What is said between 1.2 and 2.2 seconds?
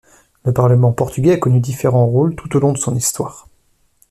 a connu différent